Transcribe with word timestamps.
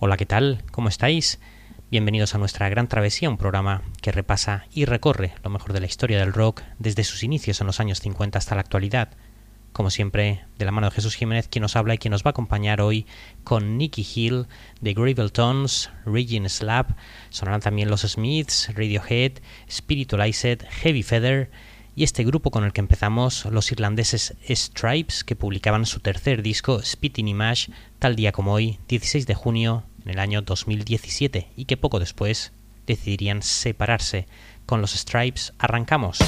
Hola, 0.00 0.16
¿qué 0.16 0.26
tal? 0.26 0.64
¿Cómo 0.72 0.88
estáis? 0.88 1.38
Bienvenidos 1.88 2.34
a 2.34 2.38
nuestra 2.38 2.68
gran 2.68 2.88
travesía, 2.88 3.30
un 3.30 3.38
programa 3.38 3.82
que 4.02 4.10
repasa 4.10 4.66
y 4.72 4.86
recorre 4.86 5.34
lo 5.44 5.50
mejor 5.50 5.72
de 5.72 5.78
la 5.78 5.86
historia 5.86 6.18
del 6.18 6.32
rock 6.32 6.62
desde 6.80 7.04
sus 7.04 7.22
inicios 7.22 7.60
en 7.60 7.68
los 7.68 7.78
años 7.78 8.00
50 8.00 8.36
hasta 8.36 8.56
la 8.56 8.62
actualidad. 8.62 9.10
Como 9.72 9.90
siempre, 9.90 10.46
de 10.58 10.64
la 10.64 10.72
mano 10.72 10.88
de 10.88 10.96
Jesús 10.96 11.14
Jiménez, 11.14 11.46
quien 11.46 11.62
nos 11.62 11.76
habla 11.76 11.94
y 11.94 11.98
quien 11.98 12.10
nos 12.10 12.24
va 12.24 12.30
a 12.30 12.32
acompañar 12.32 12.80
hoy 12.80 13.06
con 13.44 13.78
Nicky 13.78 14.04
Hill 14.14 14.48
de 14.80 14.94
Gravel 14.94 15.30
Tones, 15.30 15.90
Regine 16.04 16.48
Slab, 16.48 16.96
sonarán 17.30 17.60
también 17.60 17.88
los 17.88 18.00
Smiths, 18.00 18.74
Radiohead, 18.74 19.34
Spiritualized, 19.70 20.66
Heavy 20.68 21.04
Feather 21.04 21.52
y 21.96 22.04
este 22.04 22.24
grupo 22.24 22.50
con 22.50 22.64
el 22.64 22.72
que 22.72 22.80
empezamos, 22.80 23.44
los 23.46 23.70
irlandeses 23.70 24.34
Stripes, 24.48 25.24
que 25.24 25.36
publicaban 25.36 25.86
su 25.86 26.00
tercer 26.00 26.42
disco, 26.42 26.82
Spitting 26.82 27.28
Image, 27.28 27.70
tal 27.98 28.16
día 28.16 28.32
como 28.32 28.52
hoy, 28.52 28.78
16 28.88 29.26
de 29.26 29.34
junio 29.34 29.84
en 30.04 30.10
el 30.10 30.18
año 30.18 30.42
2017 30.42 31.48
y 31.56 31.64
que 31.66 31.76
poco 31.76 32.00
después 32.00 32.52
decidirían 32.86 33.42
separarse. 33.42 34.26
Con 34.66 34.80
los 34.80 34.92
Stripes 34.92 35.52
arrancamos. 35.58 36.18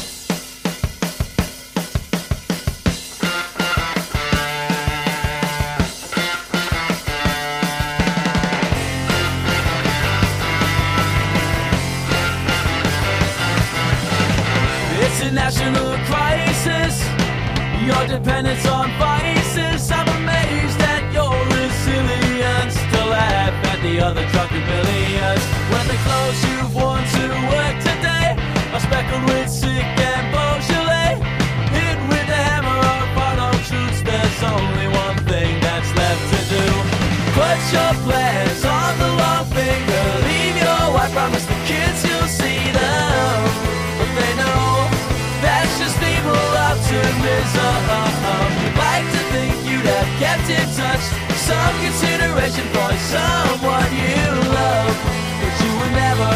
Kept 50.47 50.77
touch. 50.77 51.05
Some 51.49 51.75
consideration 51.83 52.67
for 52.75 52.93
someone 53.11 53.91
you 53.91 54.27
love. 54.55 54.97
But 55.41 55.55
you 55.63 55.73
were 55.79 55.93
never 55.93 56.31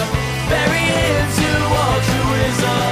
very 0.50 0.84
into 1.14 1.50
altruism. 1.86 2.89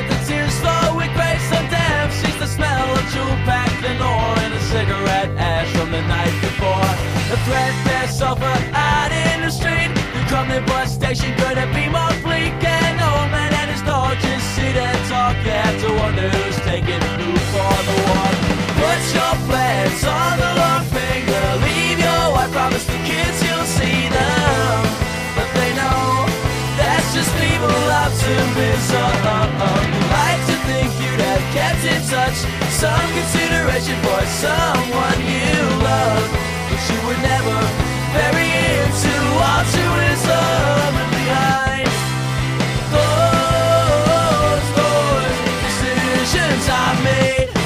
In 0.00 0.06
private, 0.06 0.24
the 0.24 0.32
tears 0.32 0.56
flow 0.60 0.96
with 0.96 1.12
grace. 1.12 1.52
and 1.52 1.68
damn, 1.68 2.10
she's 2.10 2.38
the 2.38 2.46
smell 2.46 2.88
of 2.96 3.04
jewel 3.12 3.36
packed 3.44 3.84
or 3.84 4.32
and 4.40 4.54
a 4.54 4.60
cigarette 4.72 5.30
ash 5.36 5.68
from 5.76 5.90
the 5.90 6.00
night 6.00 6.32
before. 6.40 6.88
A 7.28 7.36
threadbare 7.44 8.08
sofa 8.08 8.52
out 8.72 9.12
in 9.12 9.42
the 9.44 9.50
street. 9.50 9.92
Come 10.32 10.48
to 10.48 10.60
bus 10.72 10.94
station, 10.94 11.36
couldn't 11.36 11.72
be 11.74 11.88
more 11.88 12.14
bleak. 12.24 12.56
An 12.64 12.96
old 12.96 13.28
man 13.28 13.52
and 13.52 13.70
his 13.70 13.82
dog 13.82 14.16
just 14.20 14.46
sit 14.56 14.76
and 14.76 15.00
talk. 15.12 15.36
You 15.44 15.52
have 15.52 15.78
to 15.84 15.90
wonder 16.00 16.28
who's 16.32 16.56
taking 16.64 17.02
who 17.20 17.36
for 17.52 17.76
the 17.88 17.96
walk. 18.08 18.36
Put 18.80 19.00
your 19.12 19.34
plans 19.48 20.00
on 20.04 20.34
the 20.40 20.52
long 20.60 20.84
finger. 20.96 21.44
Leave 21.66 21.98
your 22.00 22.24
wife, 22.32 22.52
promise 22.52 22.86
the 22.86 23.00
kids 23.04 23.36
you'll 23.44 23.68
see 23.68 24.08
them 24.08 24.80
but 25.36 25.48
they 25.54 25.70
know 25.76 26.24
that's 26.80 27.12
just 27.14 27.40
optimism. 27.40 27.90
Like 27.90 28.12
to 28.12 28.34
think 28.54 28.96
uh, 28.96 29.04
you'd 29.04 29.26
uh, 29.26 29.64
uh. 29.64 29.89
Have 31.80 32.02
in 32.02 32.08
touch, 32.08 32.36
some 32.70 33.12
consideration 33.12 33.96
for 34.02 34.26
someone 34.26 35.20
you 35.24 35.54
love, 35.80 36.30
but 36.68 36.80
you 36.90 36.98
were 37.06 37.20
never 37.22 37.56
very 38.12 38.48
into 38.80 39.14
altruism 39.52 40.92
and 41.00 41.10
behind 41.10 41.88
closed 42.90 44.70
doors, 44.76 45.36
decisions 45.64 46.68
are 46.68 46.96
made. 47.02 47.59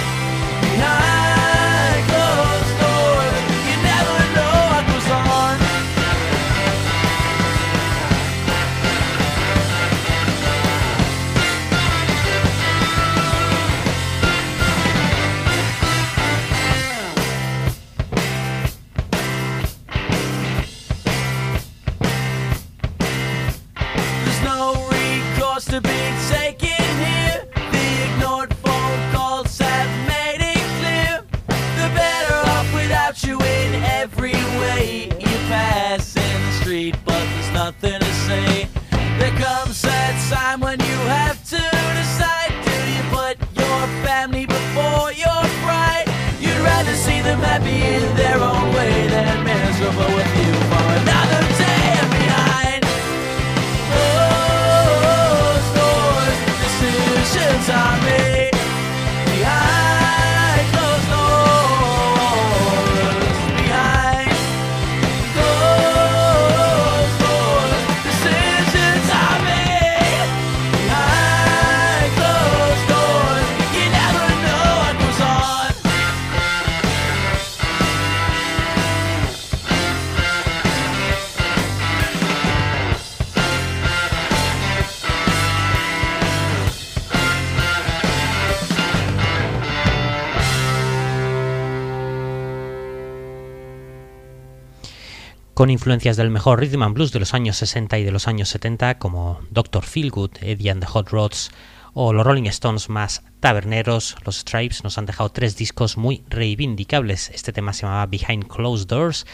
Con 95.65 95.71
influencias 95.71 96.19
del 96.19 96.29
mejor 96.29 96.61
rhythm 96.61 96.83
and 96.83 96.93
blues 96.93 97.11
de 97.11 97.21
los 97.21 97.33
años 97.33 97.57
60 97.57 97.99
y 97.99 98.05
de 98.05 98.13
los 98.13 98.29
años 98.29 98.51
70 98.51 98.99
como 98.99 99.41
Dr. 99.49 99.83
Feelgood, 99.83 100.33
Eddie 100.43 100.71
and 100.71 100.83
the 100.83 100.87
Hot 100.87 101.09
Rods 101.09 101.53
o 101.95 102.13
los 102.13 102.27
Rolling 102.27 102.45
Stones 102.45 102.91
más 102.91 103.25
taberneros, 103.45 104.17
los 104.25 104.39
Stripes 104.39 104.85
nos 104.85 104.97
han 104.97 105.05
dejado 105.05 105.29
tres 105.29 105.55
discos 105.55 105.99
muy 105.99 106.25
reivindicables. 106.31 107.29
Este 107.29 107.53
tema 107.53 107.75
se 107.75 107.83
llamaba 107.83 108.07
Behind 108.07 108.49
Closed 108.49 108.87
Doors 108.87 109.27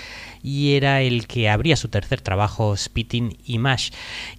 y 0.43 0.75
era 0.75 1.01
el 1.01 1.29
que 1.29 1.49
abría 1.49 1.77
su 1.77 1.87
tercer 1.89 2.21
trabajo, 2.21 2.77
Spitting 2.77 3.39
y 3.45 3.59
Mash. 3.59 3.91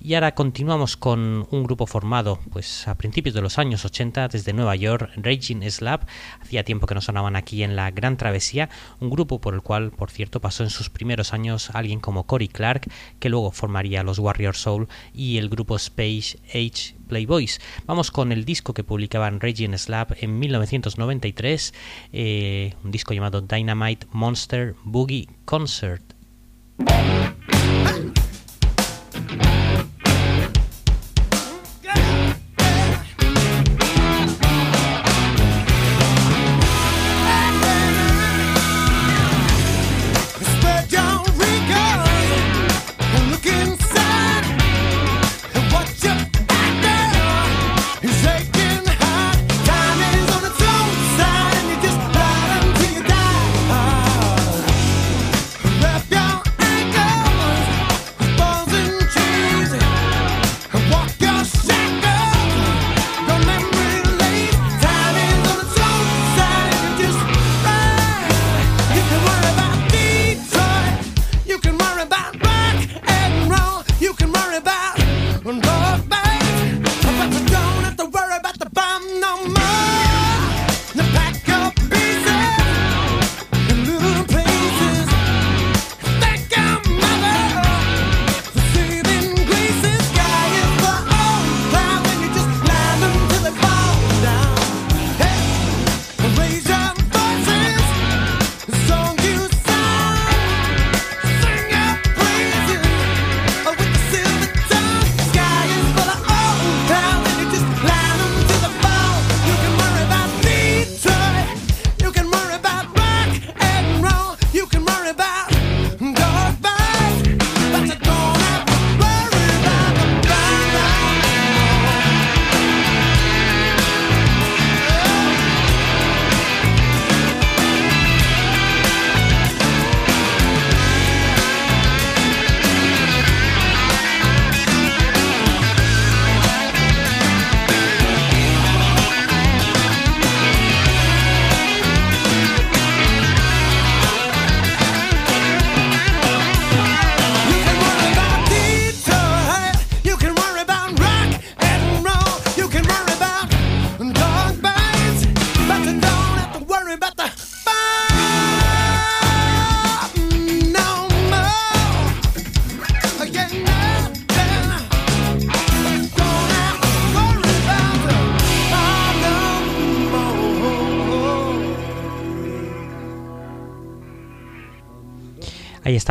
Y 0.01 0.15
ahora 0.15 0.35
continuamos 0.35 0.97
con 0.97 1.47
un 1.49 1.63
grupo 1.63 1.85
formado 1.85 2.39
pues 2.51 2.85
a 2.89 2.95
principios 2.95 3.33
de 3.33 3.41
los 3.41 3.59
años 3.59 3.85
80 3.85 4.27
desde 4.27 4.51
Nueva 4.51 4.75
York, 4.75 5.09
Raging 5.15 5.61
Slab. 5.71 6.05
Hacía 6.41 6.65
tiempo 6.65 6.85
que 6.85 6.95
no 6.95 6.99
sonaban 6.99 7.37
aquí 7.37 7.63
en 7.63 7.77
la 7.77 7.91
Gran 7.91 8.17
Travesía, 8.17 8.69
un 8.99 9.09
grupo 9.09 9.39
por 9.39 9.53
el 9.53 9.61
cual, 9.61 9.91
por 9.91 10.11
cierto, 10.11 10.41
pasó 10.41 10.63
en 10.63 10.69
sus 10.69 10.89
primeros 10.89 11.31
años 11.31 11.69
alguien 11.69 12.01
como 12.01 12.25
Cory 12.25 12.49
Clark, 12.49 12.91
que 13.21 13.29
luego 13.29 13.51
formaría 13.51 14.03
los 14.03 14.19
Warrior 14.19 14.57
Soul 14.57 14.89
y 15.13 15.37
el 15.37 15.47
grupo 15.47 15.77
Space 15.77 16.39
Age 16.49 16.95
Playboys. 17.07 17.59
Vamos 17.85 18.09
con 18.09 18.31
el 18.31 18.45
disco 18.45 18.73
que 18.73 18.85
publicaban 18.85 19.41
Raging 19.41 19.60
Raging 19.61 19.77
Slab 19.77 20.15
en 20.19 20.39
1993, 20.39 21.73
eh, 22.13 22.73
un 22.83 22.91
disco 22.91 23.13
llamado 23.13 23.41
Dynamite 23.41 24.07
Monster 24.11 24.75
Boogie 24.83 25.27
Concert. 25.45 26.03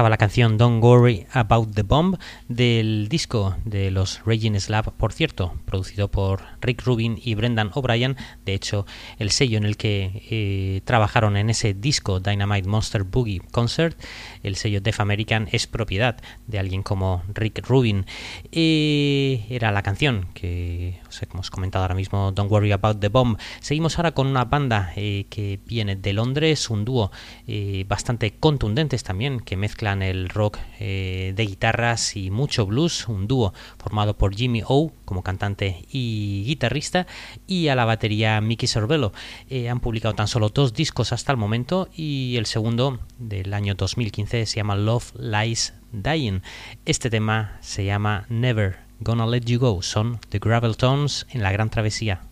Estaba 0.01 0.09
la 0.09 0.17
canción 0.17 0.57
Don't 0.57 0.83
Worry 0.83 1.27
About 1.31 1.75
the 1.75 1.83
Bomb 1.83 2.17
del 2.49 3.09
disco 3.11 3.55
de 3.67 3.91
los 3.91 4.23
Raging 4.25 4.59
Slab, 4.59 4.95
por 4.95 5.13
cierto, 5.13 5.53
producido 5.67 6.11
por 6.11 6.41
Rick 6.63 6.87
Rubin 6.87 7.21
y 7.23 7.35
Brendan 7.35 7.71
O'Brien. 7.75 8.17
De 8.47 8.55
hecho, 8.55 8.87
el 9.19 9.31
sello 9.31 9.59
en 9.59 9.65
el 9.65 9.77
que 9.77 10.23
eh, 10.31 10.81
trabajaron 10.87 11.37
en 11.37 11.51
ese 11.51 11.75
disco 11.75 12.19
Dynamite 12.19 12.67
Monster 12.67 13.03
Boogie 13.03 13.43
Concert, 13.53 13.95
el 14.43 14.57
sello 14.57 14.81
Def 14.81 15.01
American, 15.01 15.51
es 15.53 15.67
propiedad 15.67 16.17
de 16.47 16.59
alguien 16.59 16.83
como 16.83 17.23
Rick 17.35 17.69
Rubin. 17.69 18.07
Eh, 18.53 19.45
era 19.51 19.71
la 19.71 19.83
canción 19.83 20.29
que 20.33 20.99
os 21.11 21.23
hemos 21.23 21.51
comentado 21.51 21.85
ahora 21.85 21.95
mismo, 21.95 22.33
Don't 22.33 22.51
Worry 22.51 22.73
About 22.73 23.01
the 23.01 23.09
Bomb. 23.09 23.37
Seguimos 23.61 23.99
ahora 23.99 24.13
con 24.13 24.29
una 24.29 24.47
banda 24.47 24.95
eh, 24.97 25.27
que 25.29 25.61
viene 25.67 25.95
de 25.95 26.15
Londres, 26.15 26.71
un 26.71 26.87
dúo 26.87 27.11
bastante 27.87 28.31
contundentes 28.39 29.03
también, 29.03 29.41
que 29.41 29.57
mezcla 29.57 29.90
el 29.99 30.29
rock 30.29 30.59
eh, 30.79 31.33
de 31.35 31.47
guitarras 31.47 32.17
y 32.17 32.31
mucho 32.31 32.67
blues, 32.67 33.09
un 33.09 33.27
dúo 33.27 33.53
formado 33.79 34.17
por 34.17 34.35
Jimmy 34.35 34.63
O 34.67 34.93
como 35.05 35.23
cantante 35.23 35.85
y 35.91 36.45
guitarrista 36.47 37.07
y 37.47 37.69
a 37.69 37.75
la 37.75 37.85
batería 37.85 38.41
Mickey 38.41 38.69
Sorbello. 38.69 39.13
Eh, 39.49 39.69
han 39.69 39.81
publicado 39.81 40.15
tan 40.15 40.29
solo 40.29 40.49
dos 40.49 40.73
discos 40.73 41.13
hasta 41.13 41.33
el 41.33 41.39
momento 41.39 41.89
y 41.95 42.37
el 42.37 42.47
segundo 42.47 43.01
del 43.19 43.53
año 43.53 43.75
2015 43.75 44.47
se 44.47 44.57
llama 44.57 44.77
Love 44.77 45.13
Lies 45.19 45.75
Dying. 45.93 46.43
Este 46.85 47.11
tema 47.11 47.59
se 47.61 47.85
llama 47.85 48.27
Never 48.29 48.79
Gonna 49.01 49.27
Let 49.27 49.43
You 49.43 49.59
Go. 49.59 49.83
Son 49.83 50.19
The 50.29 50.39
Gravel 50.39 50.77
Tones 50.77 51.27
en 51.31 51.43
la 51.43 51.53
Gran 51.53 51.71
Travesía. 51.71 52.30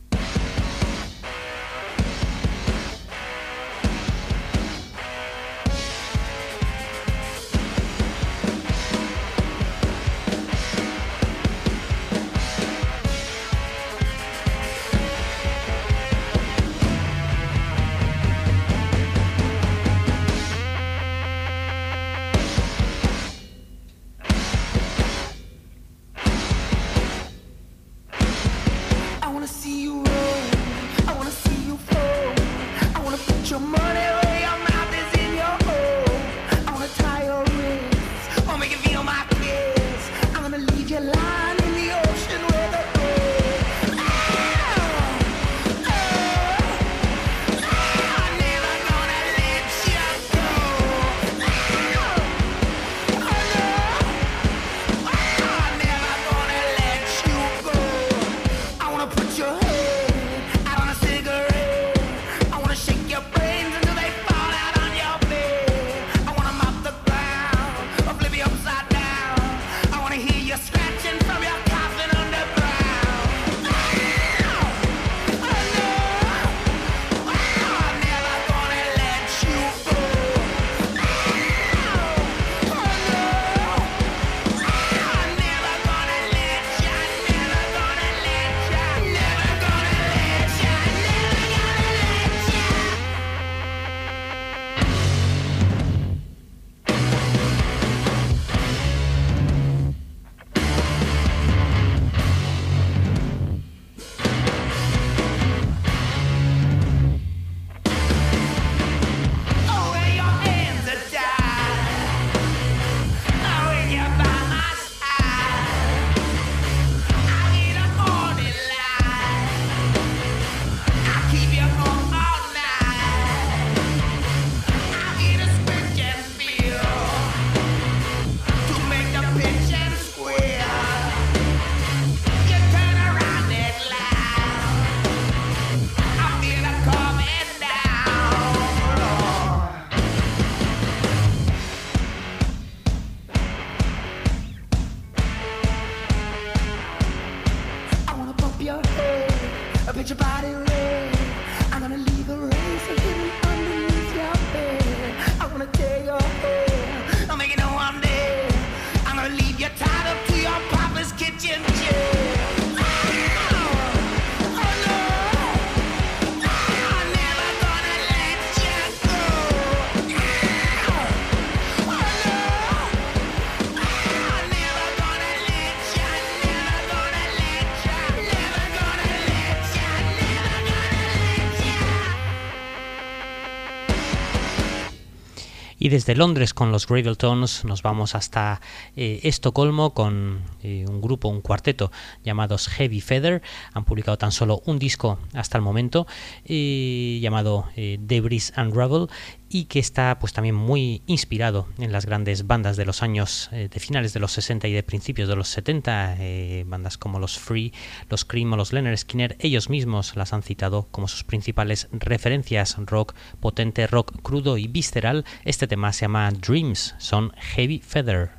Y 185.88 185.90
desde 185.90 186.14
Londres 186.14 186.52
con 186.52 186.70
los 186.70 186.86
Graveltones 186.86 187.64
nos 187.64 187.80
vamos 187.80 188.14
hasta 188.14 188.60
eh, 188.94 189.20
Estocolmo 189.22 189.94
con 189.94 190.40
eh, 190.68 190.84
un 190.88 191.00
grupo, 191.00 191.28
un 191.28 191.40
cuarteto 191.40 191.90
llamados 192.24 192.68
Heavy 192.68 193.00
Feather. 193.00 193.42
Han 193.72 193.84
publicado 193.84 194.18
tan 194.18 194.32
solo 194.32 194.62
un 194.66 194.78
disco 194.78 195.18
hasta 195.34 195.58
el 195.58 195.62
momento 195.62 196.06
eh, 196.44 197.18
llamado 197.22 197.66
Debris 197.76 198.52
and 198.56 198.74
Rubble 198.74 199.06
y 199.48 199.64
que 199.64 199.78
está 199.78 200.18
pues 200.18 200.32
también 200.32 200.54
muy 200.54 201.02
inspirado 201.06 201.68
en 201.78 201.92
las 201.92 202.04
grandes 202.04 202.46
bandas 202.46 202.76
de 202.76 202.84
los 202.84 203.02
años 203.02 203.48
de 203.50 203.80
finales 203.80 204.12
de 204.12 204.20
los 204.20 204.32
60 204.32 204.68
y 204.68 204.72
de 204.72 204.82
principios 204.82 205.28
de 205.28 205.36
los 205.36 205.48
70, 205.48 206.18
bandas 206.66 206.98
como 206.98 207.18
los 207.18 207.38
Free, 207.38 207.72
los 208.10 208.24
Cream 208.24 208.52
o 208.52 208.56
los 208.56 208.72
Leonard 208.72 208.98
Skinner, 208.98 209.36
ellos 209.40 209.70
mismos 209.70 210.16
las 210.16 210.32
han 210.32 210.42
citado 210.42 210.88
como 210.90 211.08
sus 211.08 211.24
principales 211.24 211.88
referencias 211.92 212.76
rock 212.86 213.14
potente, 213.40 213.86
rock 213.86 214.20
crudo 214.22 214.58
y 214.58 214.66
visceral. 214.68 215.24
Este 215.44 215.66
tema 215.66 215.92
se 215.92 216.02
llama 216.02 216.30
Dreams, 216.30 216.94
son 216.98 217.32
Heavy 217.36 217.80
Feather. 217.80 218.30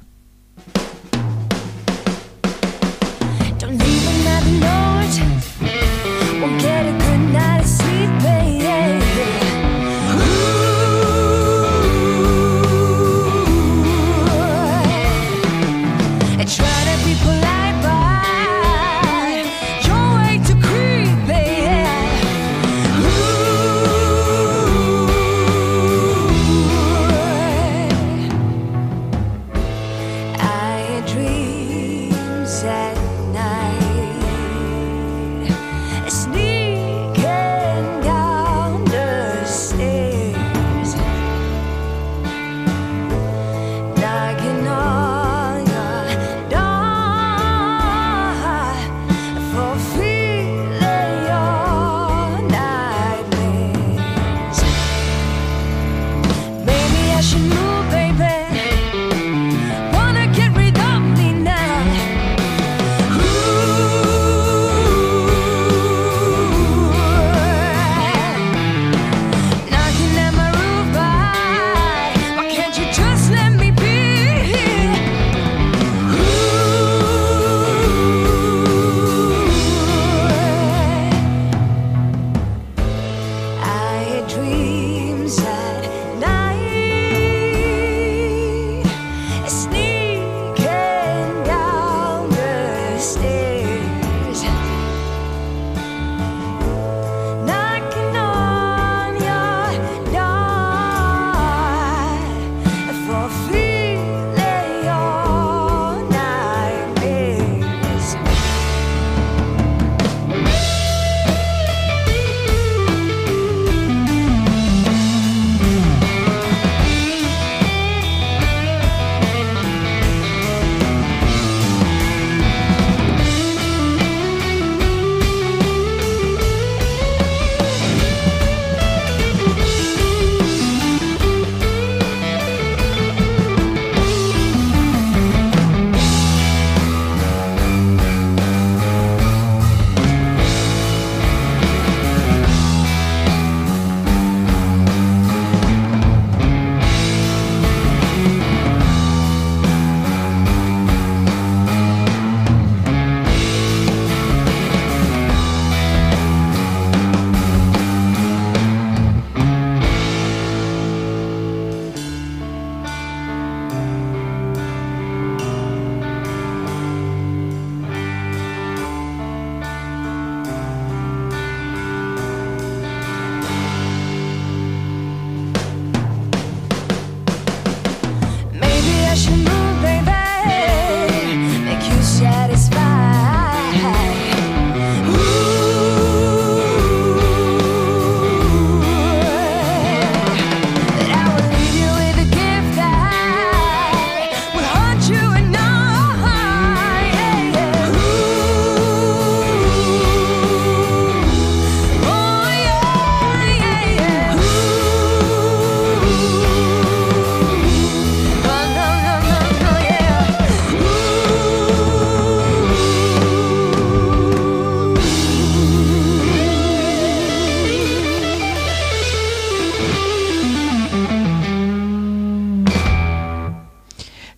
Ou 5.11 6.57
querer 6.59 6.98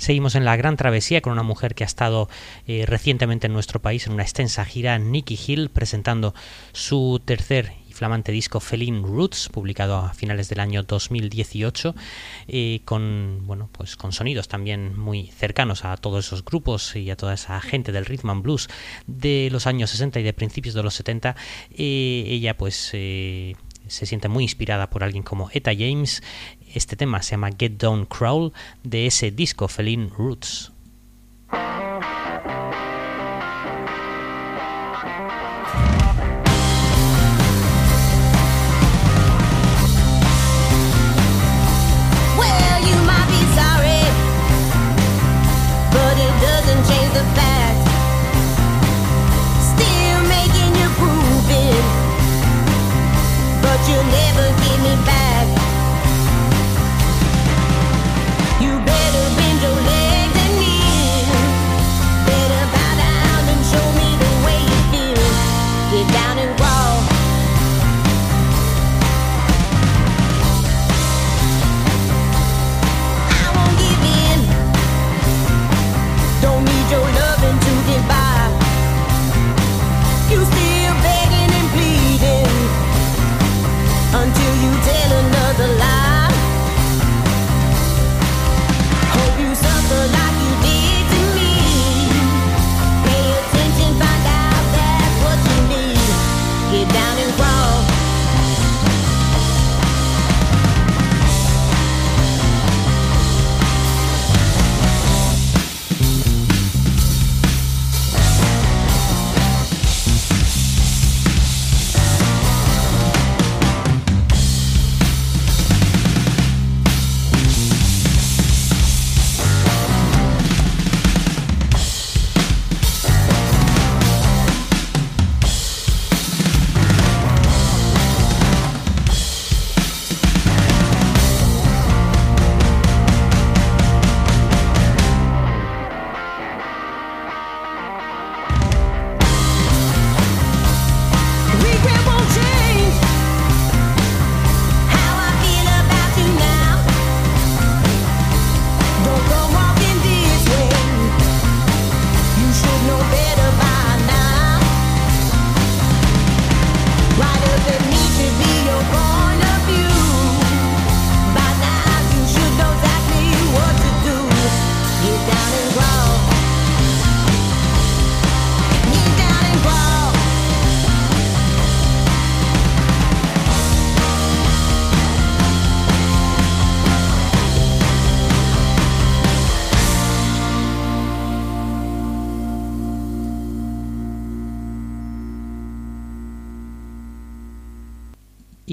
Seguimos 0.02 0.34
en 0.34 0.46
la 0.46 0.56
gran 0.56 0.78
travesía 0.78 1.22
con 1.22 1.32
una 1.32 1.44
mujer 1.44 1.76
que 1.76 1.84
ha 1.84 1.86
estado 1.86 2.28
eh, 2.66 2.86
recientemente 2.88 3.46
en 3.46 3.54
nuestro 3.54 3.84
país 3.84 4.08
en 4.08 4.14
una 4.14 4.24
extensa 4.24 4.66
gira, 4.66 4.98
Nicky 4.98 5.38
Hill, 5.46 5.70
presentando 5.70 6.34
su 6.72 7.22
tercer 7.24 7.74
y 7.88 7.94
flamante 7.94 8.32
disco 8.32 8.60
Feline 8.60 9.04
Roots, 9.04 9.50
publicado 9.50 9.98
a 9.98 10.16
finales 10.16 10.50
del 10.50 10.60
año 10.60 10.82
2018, 10.82 11.94
eh, 12.48 12.82
con 12.84 13.46
bueno 13.46 13.70
pues 13.72 13.96
con 13.96 14.12
sonidos 14.12 14.48
también 14.48 15.00
muy 15.00 15.28
cercanos 15.28 15.86
a 15.86 15.96
todos 15.98 16.26
esos 16.26 16.44
grupos 16.44 16.96
y 16.96 17.12
a 17.12 17.16
toda 17.16 17.36
esa 17.36 17.62
gente 17.62 17.92
del 17.92 18.08
rhythm 18.08 18.32
and 18.32 18.42
blues 18.42 18.70
de 19.06 19.50
los 19.52 19.68
años 19.68 19.92
60 19.92 20.20
y 20.20 20.24
de 20.24 20.34
principios 20.34 20.74
de 20.74 20.82
los 20.82 20.96
70. 20.96 21.36
Eh, 21.78 22.24
ella 22.28 22.58
pues 22.58 22.76
se 23.92 24.06
siente 24.06 24.30
muy 24.30 24.46
inspirada 24.46 24.90
por 24.90 25.04
alguien 25.04 25.22
como 25.22 25.52
Eta 25.52 25.74
James 25.78 26.24
este 26.74 26.96
tema 26.96 27.22
se 27.22 27.32
llama 27.32 27.50
Get 27.58 27.78
Down 27.78 28.06
Crawl 28.06 28.54
de 28.84 29.08
ese 29.08 29.32
disco 29.32 29.68
Feline 29.68 30.10
Roots. 30.18 30.72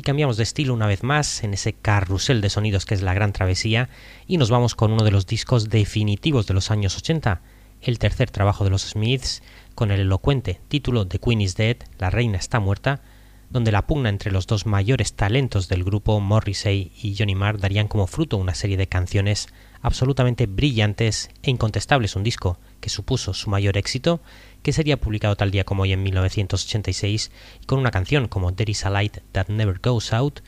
Cambiamos 0.08 0.38
de 0.38 0.42
estilo 0.42 0.72
una 0.72 0.86
vez 0.86 1.02
más 1.02 1.44
en 1.44 1.52
ese 1.52 1.74
carrusel 1.74 2.40
de 2.40 2.48
sonidos 2.48 2.86
que 2.86 2.94
es 2.94 3.02
la 3.02 3.12
Gran 3.12 3.34
Travesía 3.34 3.90
y 4.26 4.38
nos 4.38 4.48
vamos 4.48 4.74
con 4.74 4.90
uno 4.90 5.04
de 5.04 5.10
los 5.10 5.26
discos 5.26 5.68
definitivos 5.68 6.46
de 6.46 6.54
los 6.54 6.70
años 6.70 6.96
80, 6.96 7.42
el 7.82 7.98
tercer 7.98 8.30
trabajo 8.30 8.64
de 8.64 8.70
los 8.70 8.80
Smiths, 8.88 9.42
con 9.74 9.90
el 9.90 10.00
elocuente 10.00 10.62
título 10.68 11.06
The 11.06 11.18
Queen 11.18 11.42
is 11.42 11.56
Dead, 11.56 11.76
La 11.98 12.08
Reina 12.08 12.38
está 12.38 12.58
muerta, 12.58 13.02
donde 13.50 13.70
la 13.70 13.86
pugna 13.86 14.08
entre 14.08 14.32
los 14.32 14.46
dos 14.46 14.64
mayores 14.64 15.12
talentos 15.12 15.68
del 15.68 15.84
grupo, 15.84 16.18
Morrissey 16.20 16.90
y 17.02 17.14
Johnny 17.14 17.34
Marr, 17.34 17.58
darían 17.58 17.86
como 17.86 18.06
fruto 18.06 18.38
una 18.38 18.54
serie 18.54 18.78
de 18.78 18.86
canciones 18.88 19.48
absolutamente 19.82 20.46
brillantes 20.46 21.28
e 21.42 21.50
incontestables, 21.50 22.16
un 22.16 22.22
disco 22.22 22.58
que 22.80 22.88
supuso 22.88 23.34
su 23.34 23.50
mayor 23.50 23.76
éxito, 23.76 24.22
que 24.68 24.72
sería 24.74 25.00
publicado 25.00 25.34
tal 25.34 25.50
día 25.50 25.64
como 25.64 25.84
hoy 25.84 25.94
en 25.94 26.02
1986, 26.02 27.30
y 27.62 27.64
con 27.64 27.78
una 27.78 27.90
canción 27.90 28.28
como 28.28 28.52
There 28.52 28.70
is 28.70 28.84
a 28.84 28.90
Light 28.90 29.16
That 29.32 29.48
Never 29.48 29.80
Goes 29.82 30.12
Out, 30.12 30.40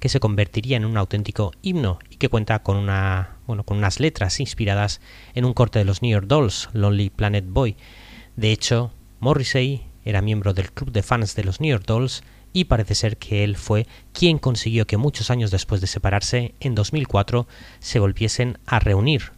que 0.00 0.08
se 0.08 0.18
convertiría 0.18 0.78
en 0.78 0.86
un 0.86 0.96
auténtico 0.96 1.52
himno 1.60 1.98
y 2.08 2.16
que 2.16 2.30
cuenta 2.30 2.62
con 2.62 2.78
una 2.78 3.36
bueno, 3.46 3.64
con 3.64 3.76
unas 3.76 4.00
letras 4.00 4.40
inspiradas 4.40 5.02
en 5.34 5.44
un 5.44 5.52
corte 5.52 5.78
de 5.78 5.84
los 5.84 6.00
New 6.00 6.10
York 6.10 6.26
Dolls, 6.26 6.70
Lonely 6.72 7.10
Planet 7.10 7.44
Boy. 7.46 7.76
De 8.34 8.50
hecho, 8.50 8.94
Morrissey 9.20 9.82
era 10.06 10.22
miembro 10.22 10.54
del 10.54 10.72
club 10.72 10.90
de 10.90 11.02
fans 11.02 11.36
de 11.36 11.44
los 11.44 11.60
New 11.60 11.68
York 11.68 11.84
Dolls 11.86 12.24
y 12.54 12.64
parece 12.64 12.94
ser 12.94 13.18
que 13.18 13.44
él 13.44 13.56
fue 13.56 13.86
quien 14.14 14.38
consiguió 14.38 14.86
que 14.86 14.96
muchos 14.96 15.30
años 15.30 15.50
después 15.50 15.82
de 15.82 15.86
separarse, 15.86 16.54
en 16.60 16.74
2004, 16.74 17.46
se 17.80 17.98
volviesen 17.98 18.56
a 18.64 18.78
reunir. 18.78 19.32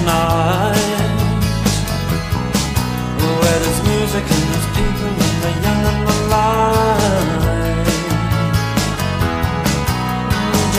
Tonight. 0.00 1.08
Where 3.40 3.58
there's 3.62 3.82
music 3.92 4.24
and 4.34 4.44
there's 4.50 4.68
people 4.78 5.10
and 5.26 5.36
the 5.44 5.52
young 5.64 5.82
and 5.90 6.00
the 6.08 6.16
light. 6.32 7.86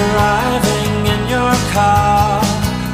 Driving 0.02 0.94
in 1.14 1.22
your 1.36 1.54
car. 1.74 2.42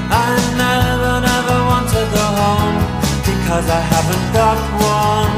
I 0.09 0.27
never, 0.63 1.13
never 1.31 1.57
want 1.69 1.87
to 1.89 2.01
go 2.17 2.25
home 2.41 2.77
Because 3.25 3.67
I 3.69 3.81
haven't 3.93 4.27
got 4.33 4.57
one 4.79 5.35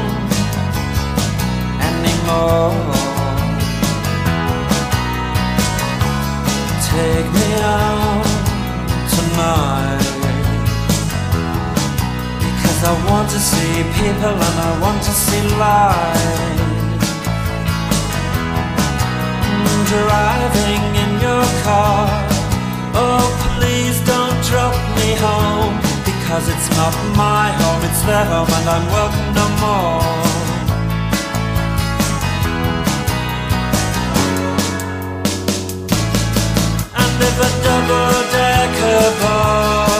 anymore 1.88 2.99
see 13.40 13.82
people 13.98 14.36
and 14.46 14.56
I 14.68 14.70
want 14.82 15.02
to 15.08 15.12
see 15.24 15.42
light. 15.58 16.58
Driving 19.90 20.84
in 21.02 21.10
your 21.26 21.46
car. 21.64 22.06
Oh 22.94 23.24
please 23.60 23.98
don't 24.04 24.38
drop 24.50 24.74
me 24.96 25.14
home 25.26 25.78
Because 26.04 26.48
it's 26.48 26.68
not 26.76 26.94
my 27.16 27.50
home, 27.60 27.82
it's 27.88 28.02
their 28.02 28.24
home 28.24 28.50
and 28.58 28.68
I'm 28.74 28.86
welcome 28.96 29.30
no 29.40 29.46
more. 29.62 30.00
And 37.02 37.14
if 37.28 37.36
a 37.48 37.50
double-decker 37.66 39.02
bus 39.20 39.99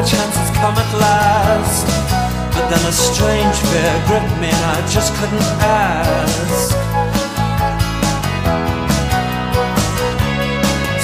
my 0.00 0.06
chance 0.06 0.36
has 0.36 0.50
come 0.56 0.74
at 0.80 0.92
last. 0.96 1.84
But 2.54 2.64
then 2.70 2.82
a 2.88 2.92
strange 2.92 3.56
fear 3.68 3.92
gripped 4.08 4.36
me, 4.40 4.48
and 4.48 4.64
I 4.76 4.80
just 4.88 5.12
couldn't 5.16 5.48
ask. 5.60 6.72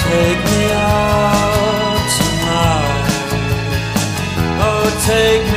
Take 0.00 0.40
me 0.52 0.62
out 0.72 2.06
tonight. 2.16 3.08
Oh, 4.64 4.86
take 5.04 5.44
me 5.52 5.55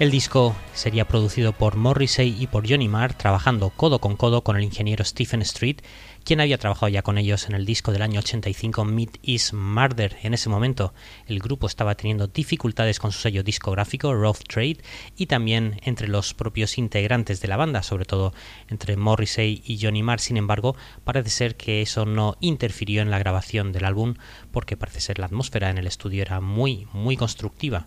El 0.00 0.10
disco 0.10 0.56
sería 0.74 1.06
producido 1.06 1.52
por 1.52 1.76
Morrissey 1.76 2.36
y 2.36 2.48
por 2.48 2.68
Johnny 2.68 2.88
Marr, 2.88 3.14
trabajando 3.14 3.70
codo 3.70 4.00
con 4.00 4.16
codo 4.16 4.42
con 4.42 4.56
el 4.56 4.64
ingeniero 4.64 5.04
Stephen 5.04 5.40
Street, 5.42 5.82
quien 6.24 6.40
había 6.40 6.58
trabajado 6.58 6.88
ya 6.88 7.02
con 7.02 7.16
ellos 7.16 7.48
en 7.48 7.54
el 7.54 7.64
disco 7.64 7.92
del 7.92 8.02
año 8.02 8.18
85 8.18 8.84
Meet 8.84 9.18
Is 9.22 9.52
Murder. 9.52 10.16
En 10.24 10.34
ese 10.34 10.48
momento 10.48 10.94
el 11.28 11.38
grupo 11.38 11.68
estaba 11.68 11.94
teniendo 11.94 12.26
dificultades 12.26 12.98
con 12.98 13.12
su 13.12 13.20
sello 13.20 13.44
discográfico 13.44 14.12
Rough 14.12 14.42
Trade 14.48 14.78
y 15.16 15.26
también 15.26 15.80
entre 15.84 16.08
los 16.08 16.34
propios 16.34 16.76
integrantes 16.76 17.40
de 17.40 17.46
la 17.46 17.56
banda, 17.56 17.84
sobre 17.84 18.04
todo 18.04 18.34
entre 18.68 18.96
Morrissey 18.96 19.62
y 19.64 19.78
Johnny 19.80 20.02
Marr. 20.02 20.18
Sin 20.18 20.38
embargo, 20.38 20.74
parece 21.04 21.30
ser 21.30 21.56
que 21.56 21.82
eso 21.82 22.04
no 22.04 22.36
interfirió 22.40 23.00
en 23.00 23.12
la 23.12 23.20
grabación 23.20 23.70
del 23.70 23.84
álbum 23.84 24.14
porque 24.50 24.76
parece 24.76 25.00
ser 25.00 25.20
la 25.20 25.26
atmósfera 25.26 25.70
en 25.70 25.78
el 25.78 25.86
estudio 25.86 26.22
era 26.22 26.40
muy, 26.40 26.88
muy 26.92 27.16
constructiva. 27.16 27.86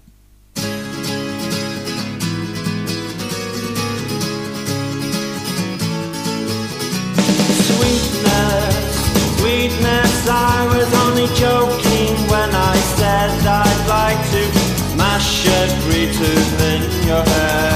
I 10.30 10.66
was 10.76 10.94
only 11.06 11.28
joking 11.36 12.16
when 12.28 12.50
I 12.54 12.76
said 12.98 13.32
I'd 13.48 13.84
like 13.88 14.22
to 14.34 14.98
mash 14.98 15.48
every 15.48 16.08
tooth 16.08 16.62
in 16.62 17.08
your 17.08 17.24
head. 17.24 17.67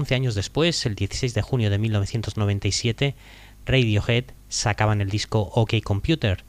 11 0.00 0.14
años 0.14 0.34
después, 0.34 0.86
el 0.86 0.94
16 0.94 1.34
de 1.34 1.42
junio 1.42 1.68
de 1.68 1.76
1997, 1.76 3.14
Radiohead 3.66 4.24
sacaban 4.48 5.02
el 5.02 5.10
disco 5.10 5.50
OK 5.54 5.74
Computer. 5.84 6.42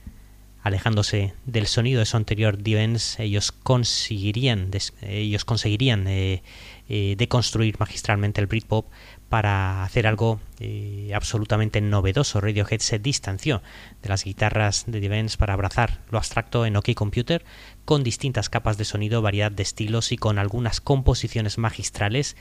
Alejándose 0.64 1.34
del 1.46 1.68
sonido 1.68 2.00
de 2.00 2.06
su 2.06 2.16
anterior 2.16 2.62
Divens, 2.62 3.20
ellos 3.20 3.52
conseguirían, 3.52 4.70
ellos 5.02 5.44
conseguirían 5.44 6.08
eh, 6.08 6.44
eh, 6.88 7.16
deconstruir 7.18 7.78
magistralmente 7.80 8.40
el 8.40 8.48
Britpop 8.48 8.86
para 9.28 9.84
hacer 9.84 10.08
algo 10.08 10.40
eh, 10.60 11.12
absolutamente 11.16 11.82
novedoso. 11.82 12.40
Radiohead 12.42 12.80
se 12.80 13.00
distanció 13.00 13.62
de 14.02 14.10
las 14.10 14.24
guitarras 14.24 14.86
de 14.88 15.00
Divens 15.00 15.36
para 15.36 15.54
abrazar 15.54 16.02
lo 16.10 16.20
abstracto 16.20 16.66
en 16.66 16.78
OK 16.78 16.94
Computer 16.96 17.44
con 17.84 18.04
distintas 18.04 18.50
capas 18.50 18.78
de 18.78 18.86
sonido, 18.86 19.22
variedad 19.22 19.52
de 19.52 19.64
estilos 19.64 20.12
y 20.12 20.18
con 20.18 20.38
algunas 20.38 20.80
composiciones 20.80 21.58
magistrales 21.58 22.38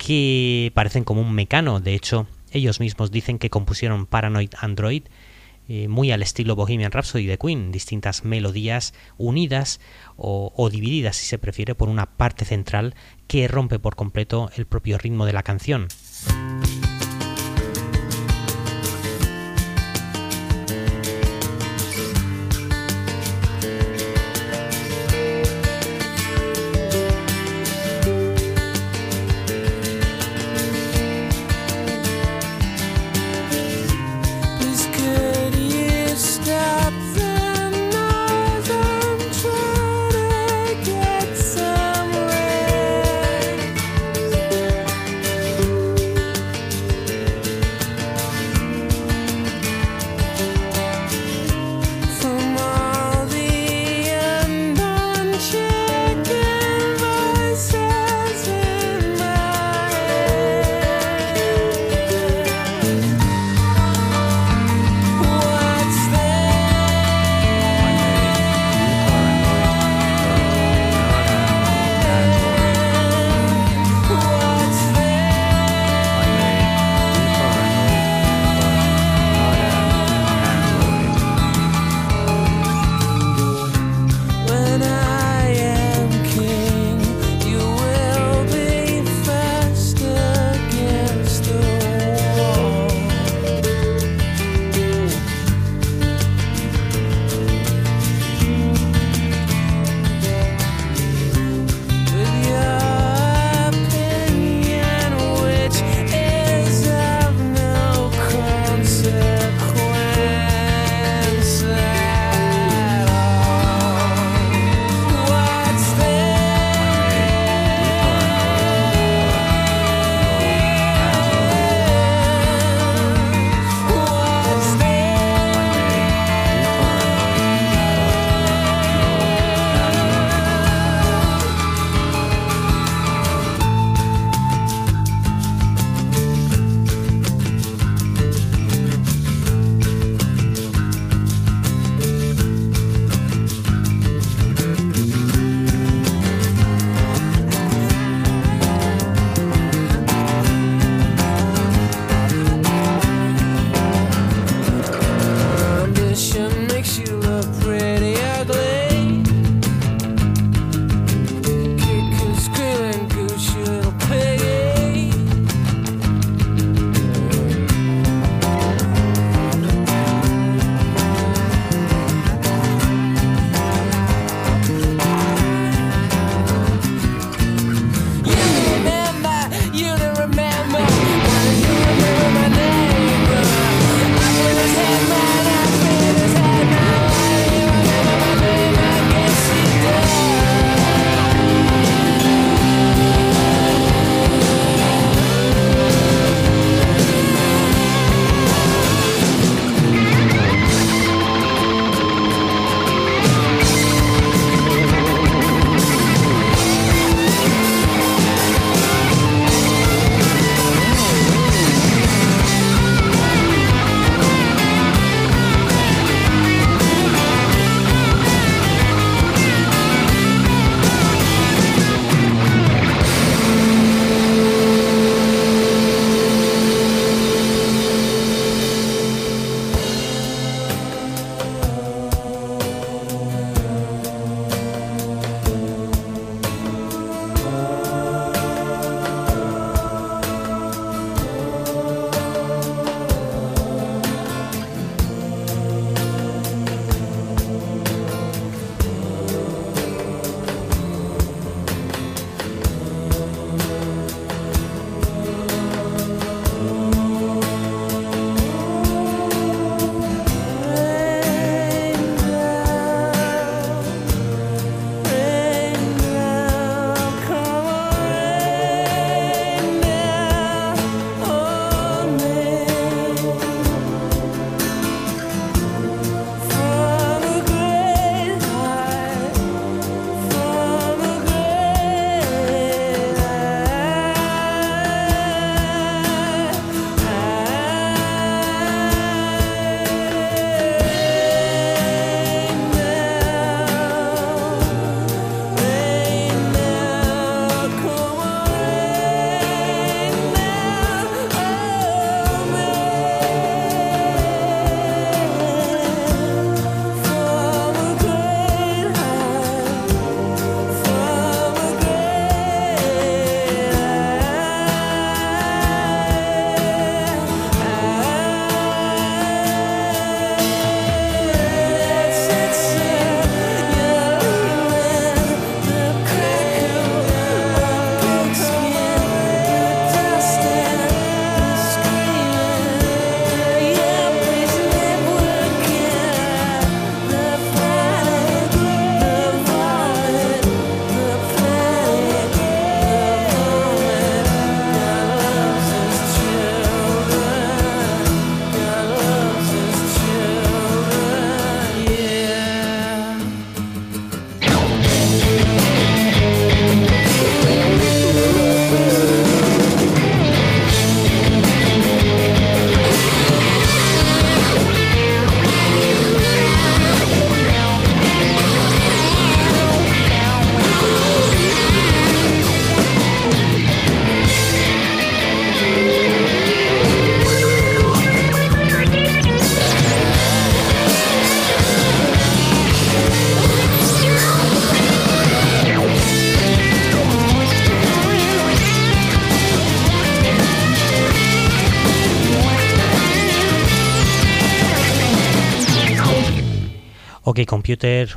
que 0.00 0.72
parecen 0.74 1.04
como 1.04 1.20
un 1.20 1.34
mecano. 1.34 1.78
De 1.78 1.94
hecho, 1.94 2.26
ellos 2.52 2.80
mismos 2.80 3.10
dicen 3.10 3.38
que 3.38 3.50
compusieron 3.50 4.06
Paranoid 4.06 4.50
Android 4.58 5.02
eh, 5.68 5.88
muy 5.88 6.10
al 6.10 6.22
estilo 6.22 6.56
Bohemian 6.56 6.90
Rhapsody 6.90 7.26
de 7.26 7.36
Queen, 7.36 7.70
distintas 7.70 8.24
melodías 8.24 8.94
unidas 9.18 9.78
o, 10.16 10.52
o 10.56 10.70
divididas, 10.70 11.16
si 11.16 11.26
se 11.26 11.38
prefiere, 11.38 11.74
por 11.74 11.90
una 11.90 12.06
parte 12.06 12.46
central 12.46 12.94
que 13.28 13.46
rompe 13.46 13.78
por 13.78 13.94
completo 13.94 14.50
el 14.56 14.66
propio 14.66 14.96
ritmo 14.96 15.26
de 15.26 15.34
la 15.34 15.42
canción. 15.42 15.88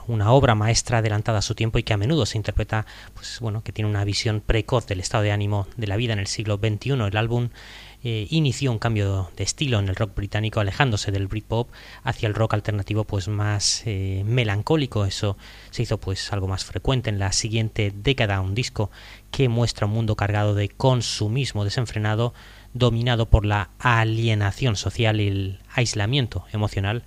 Una 0.08 0.32
obra 0.32 0.56
maestra 0.56 0.98
adelantada 0.98 1.38
a 1.38 1.42
su 1.44 1.54
tiempo 1.54 1.78
y 1.78 1.84
que 1.84 1.94
a 1.94 1.98
menudo 1.98 2.26
se 2.26 2.38
interpreta, 2.38 2.88
pues 3.14 3.40
bueno, 3.40 3.62
que 3.64 3.72
tiene 3.72 3.90
una 3.90 4.04
visión 4.04 4.42
precoz 4.42 4.88
del 4.88 5.00
estado 5.00 5.24
de 5.24 5.32
ánimo 5.32 5.68
de 5.78 5.86
la 5.86 5.96
vida 5.96 6.14
en 6.14 6.20
el 6.20 6.26
siglo 6.26 6.58
XXI. 6.58 6.92
El 6.94 7.18
álbum 7.18 7.50
eh, 8.04 8.26
inició 8.32 8.72
un 8.72 8.80
cambio 8.80 9.30
de 9.38 9.44
estilo 9.44 9.78
en 9.78 9.90
el 9.90 9.96
rock 9.96 10.16
británico, 10.16 10.60
alejándose 10.60 11.12
del 11.12 11.28
Britpop 11.28 11.70
hacia 12.04 12.28
el 12.28 12.34
rock 12.34 12.56
alternativo, 12.56 13.04
pues 13.04 13.28
más 13.28 13.84
eh, 13.86 14.24
melancólico. 14.26 15.06
Eso 15.06 15.38
se 15.70 15.84
hizo 15.84 16.00
pues 16.00 16.34
algo 16.34 16.48
más 16.48 16.66
frecuente 16.66 17.12
en 17.12 17.20
la 17.20 17.32
siguiente 17.32 17.94
década, 17.96 18.42
un 18.42 18.56
disco 18.56 18.90
que 19.30 19.50
muestra 19.50 19.86
un 19.86 19.94
mundo 19.94 20.16
cargado 20.16 20.56
de 20.56 20.70
consumismo 20.70 21.64
desenfrenado, 21.64 22.34
dominado 22.74 23.30
por 23.30 23.46
la 23.46 23.70
alienación 23.78 24.76
social 24.78 25.22
y 25.22 25.28
el 25.28 25.60
aislamiento 25.76 26.46
emocional 26.52 27.04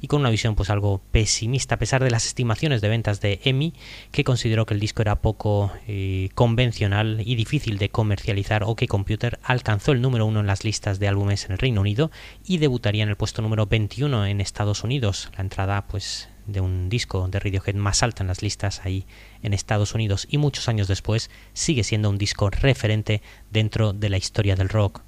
y 0.00 0.06
con 0.06 0.20
una 0.20 0.30
visión 0.30 0.54
pues 0.54 0.70
algo 0.70 1.00
pesimista 1.10 1.76
a 1.76 1.78
pesar 1.78 2.02
de 2.02 2.10
las 2.10 2.26
estimaciones 2.26 2.80
de 2.80 2.88
ventas 2.88 3.20
de 3.20 3.40
EMI 3.44 3.74
que 4.10 4.24
consideró 4.24 4.66
que 4.66 4.74
el 4.74 4.80
disco 4.80 5.02
era 5.02 5.16
poco 5.16 5.72
eh, 5.86 6.30
convencional 6.34 7.22
y 7.24 7.34
difícil 7.34 7.78
de 7.78 7.90
comercializar 7.90 8.64
OK 8.64 8.86
Computer 8.86 9.38
alcanzó 9.42 9.92
el 9.92 10.00
número 10.00 10.26
uno 10.26 10.40
en 10.40 10.46
las 10.46 10.64
listas 10.64 10.98
de 10.98 11.08
álbumes 11.08 11.44
en 11.46 11.52
el 11.52 11.58
Reino 11.58 11.80
Unido 11.80 12.10
y 12.46 12.58
debutaría 12.58 13.02
en 13.02 13.08
el 13.08 13.16
puesto 13.16 13.42
número 13.42 13.66
21 13.66 14.26
en 14.26 14.40
Estados 14.40 14.84
Unidos 14.84 15.30
la 15.36 15.42
entrada 15.42 15.86
pues 15.86 16.28
de 16.48 16.60
un 16.60 16.88
disco 16.88 17.28
de 17.28 17.38
Radiohead 17.38 17.74
más 17.74 18.02
alta 18.02 18.22
en 18.22 18.28
las 18.28 18.42
listas 18.42 18.80
ahí 18.84 19.06
en 19.42 19.52
Estados 19.52 19.94
Unidos 19.94 20.26
y 20.30 20.38
muchos 20.38 20.68
años 20.68 20.88
después 20.88 21.30
sigue 21.52 21.84
siendo 21.84 22.10
un 22.10 22.18
disco 22.18 22.50
referente 22.50 23.22
dentro 23.50 23.92
de 23.92 24.08
la 24.08 24.16
historia 24.16 24.56
del 24.56 24.68
rock. 24.68 25.02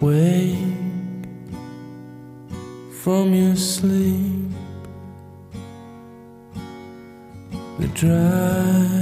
Wake 0.00 0.56
from 3.02 3.34
your 3.34 3.56
sleep. 3.56 4.46
The 7.80 7.88
drying 7.94 8.97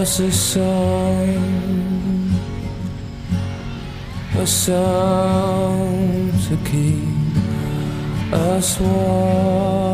us 0.00 0.20
a 0.20 0.30
song, 0.30 1.40
a 4.38 4.46
song 4.46 6.30
to 6.46 6.56
keep 6.70 8.32
us 8.32 8.80
warm. 8.80 9.88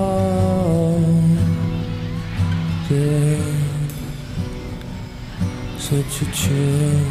Such 5.79 6.23
a 6.23 6.27
chill, 6.33 7.07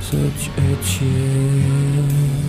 such 0.00 0.48
a 0.56 0.76
chill. 0.82 2.41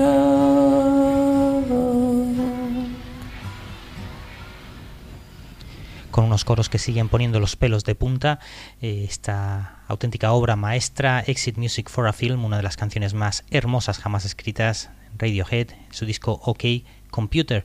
Con 6.09 6.25
unos 6.25 6.43
coros 6.45 6.69
que 6.69 6.79
siguen 6.79 7.09
poniendo 7.09 7.39
los 7.39 7.55
pelos 7.55 7.83
de 7.83 7.93
punta, 7.93 8.39
eh, 8.81 9.05
está 9.07 9.83
auténtica 9.87 10.31
obra 10.31 10.55
maestra, 10.55 11.19
Exit 11.27 11.57
Music 11.57 11.89
for 11.89 12.07
a 12.07 12.13
Film, 12.13 12.43
una 12.43 12.57
de 12.57 12.63
las 12.63 12.75
canciones 12.75 13.13
más 13.13 13.43
hermosas 13.51 13.99
jamás 13.99 14.25
escritas, 14.25 14.89
Radiohead, 15.19 15.67
su 15.91 16.05
disco 16.05 16.39
OK 16.43 16.63
Computer. 17.11 17.63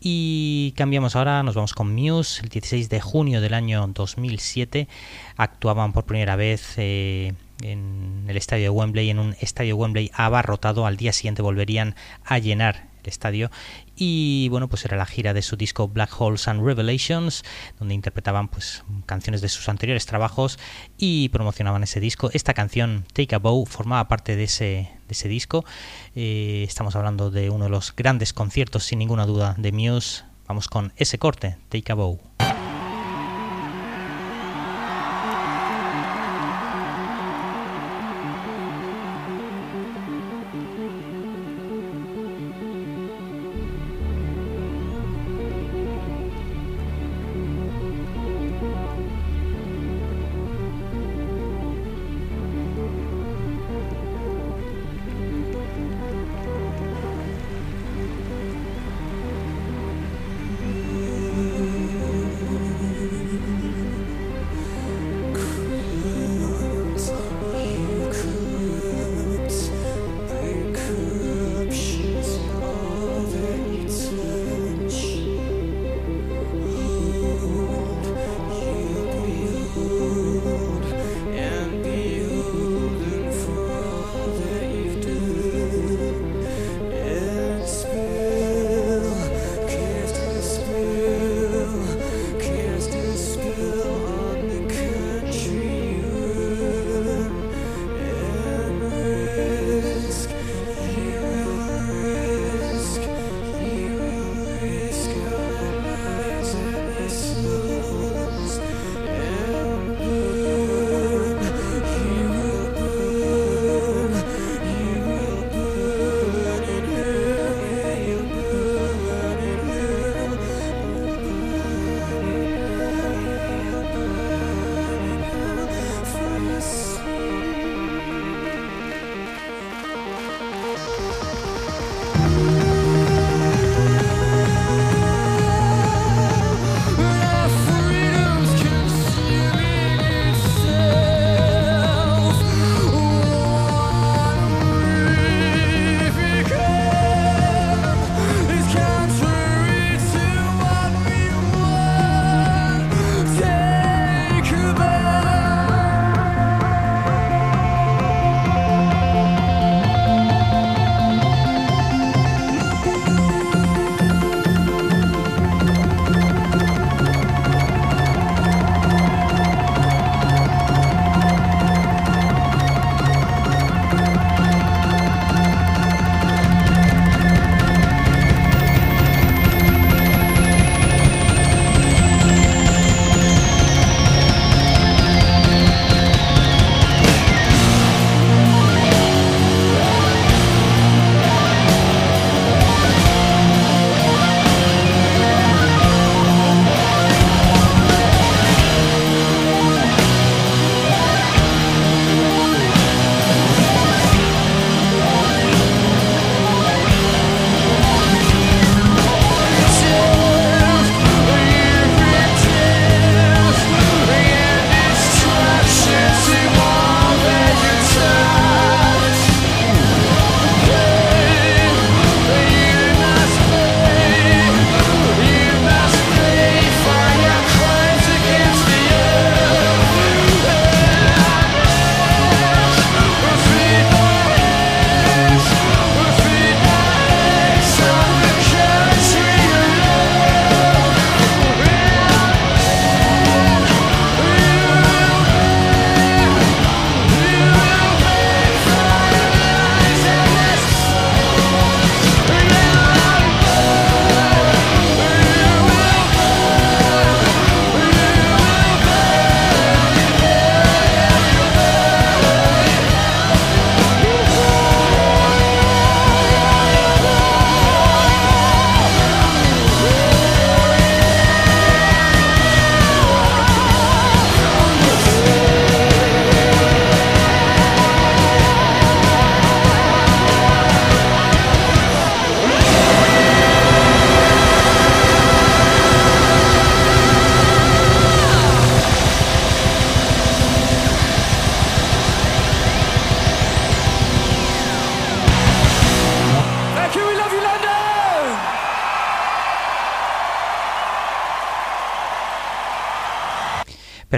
Y 0.00 0.72
cambiamos 0.76 1.16
ahora, 1.16 1.42
nos 1.42 1.54
vamos 1.54 1.74
con 1.74 1.94
Muse, 1.94 2.42
el 2.42 2.48
16 2.48 2.88
de 2.88 3.00
junio 3.00 3.40
del 3.40 3.54
año 3.54 3.86
2007, 3.88 4.88
actuaban 5.36 5.92
por 5.92 6.04
primera 6.04 6.36
vez 6.36 6.74
eh, 6.76 7.34
en 7.62 8.24
el 8.28 8.36
estadio 8.36 8.64
de 8.64 8.70
Wembley, 8.70 9.10
en 9.10 9.18
un 9.18 9.36
estadio 9.40 9.76
Wembley 9.76 10.10
abarrotado, 10.14 10.86
al 10.86 10.96
día 10.96 11.12
siguiente 11.12 11.42
volverían 11.42 11.94
a 12.24 12.38
llenar 12.38 12.88
estadio. 13.10 13.50
Y 13.96 14.48
bueno 14.50 14.68
pues 14.68 14.84
era 14.84 14.96
la 14.96 15.06
gira 15.06 15.34
de 15.34 15.42
su 15.42 15.56
disco 15.56 15.88
Black 15.88 16.20
Holes 16.20 16.48
and 16.48 16.64
Revelations 16.64 17.44
donde 17.78 17.94
interpretaban 17.94 18.48
pues 18.48 18.84
canciones 19.06 19.40
de 19.40 19.48
sus 19.48 19.68
anteriores 19.68 20.06
trabajos 20.06 20.58
y 20.98 21.28
promocionaban 21.30 21.82
ese 21.82 22.00
disco. 22.00 22.30
Esta 22.32 22.54
canción 22.54 23.04
Take 23.12 23.34
a 23.34 23.38
Bow 23.38 23.64
formaba 23.66 24.08
parte 24.08 24.36
de 24.36 24.44
ese, 24.44 24.64
de 24.64 25.12
ese 25.12 25.28
disco. 25.28 25.64
Eh, 26.14 26.64
estamos 26.66 26.96
hablando 26.96 27.30
de 27.30 27.50
uno 27.50 27.64
de 27.64 27.70
los 27.70 27.94
grandes 27.94 28.32
conciertos 28.32 28.84
sin 28.84 28.98
ninguna 28.98 29.26
duda 29.26 29.54
de 29.58 29.72
Muse. 29.72 30.24
Vamos 30.46 30.68
con 30.68 30.92
ese 30.96 31.18
corte 31.18 31.56
Take 31.70 31.92
a 31.92 31.94
Bow 31.94 32.35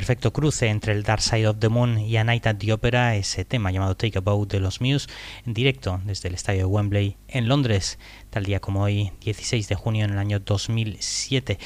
perfecto 0.08 0.32
cruce 0.32 0.68
entre 0.68 0.94
el 0.94 1.02
Dark 1.02 1.20
Side 1.20 1.48
of 1.48 1.58
the 1.58 1.68
Moon 1.68 1.98
y 1.98 2.16
A 2.16 2.24
Night 2.24 2.46
at 2.46 2.56
the 2.56 2.72
Opera, 2.72 3.14
ese 3.14 3.44
tema 3.44 3.70
llamado 3.70 3.94
Take 3.94 4.16
a 4.16 4.22
Boat 4.22 4.50
de 4.50 4.58
los 4.58 4.80
Muse, 4.80 5.06
en 5.44 5.52
directo 5.52 6.00
desde 6.06 6.28
el 6.28 6.34
estadio 6.34 6.60
de 6.60 6.64
Wembley 6.64 7.18
en 7.28 7.46
Londres, 7.46 7.98
tal 8.30 8.44
día 8.44 8.58
como 8.58 8.80
hoy, 8.82 9.12
16 9.20 9.68
de 9.68 9.74
junio 9.74 10.06
en 10.06 10.12
el 10.12 10.18
año 10.18 10.40
2007. 10.40 11.58